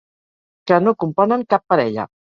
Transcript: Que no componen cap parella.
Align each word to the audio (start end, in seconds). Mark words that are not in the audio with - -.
Que 0.71 0.79
no 0.87 0.95
componen 1.05 1.45
cap 1.55 1.67
parella. 1.73 2.13